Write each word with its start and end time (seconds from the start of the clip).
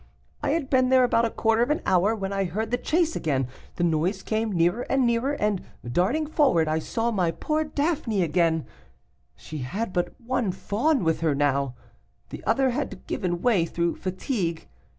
I 0.41 0.49
had 0.49 0.67
been 0.67 0.89
there 0.89 1.03
about 1.03 1.25
a 1.25 1.29
quarter 1.29 1.61
of 1.61 1.69
an 1.69 1.83
hour, 1.85 2.15
when 2.15 2.33
I 2.33 2.45
heard 2.45 2.71
the 2.71 2.77
chase 2.79 3.15
again. 3.15 3.47
The 3.75 3.83
noise 3.83 4.23
came 4.23 4.51
nearer 4.51 4.81
and 4.89 5.05
nearer, 5.05 5.33
and, 5.33 5.61
darting 5.87 6.25
forward, 6.25 6.67
I 6.67 6.79
saw 6.79 7.11
my 7.11 7.29
poor 7.29 7.63
Daphne 7.63 8.23
again; 8.23 8.65
she 9.35 9.59
had 9.59 9.93
but 9.93 10.19
one 10.19 10.53
fawn 10.53 11.03
with 11.03 11.19
her 11.21 11.35
now, 11.35 11.75
the 12.31 12.43
other 12.45 12.71
had 12.71 13.05
given 13.05 13.43
way 13.43 13.63
through 13.67 13.97
fatigue. 13.97 14.67